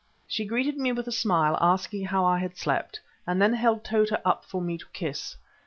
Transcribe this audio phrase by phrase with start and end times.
[0.27, 4.19] She greeted me with a smile, asking how I had slept, and then held Tota
[4.27, 5.35] up for me to kiss.